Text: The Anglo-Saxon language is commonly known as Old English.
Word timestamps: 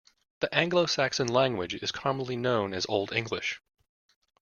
The 0.39 0.51
Anglo-Saxon 0.51 1.27
language 1.27 1.75
is 1.75 1.91
commonly 1.91 2.35
known 2.35 2.73
as 2.73 2.87
Old 2.89 3.13
English. 3.13 3.61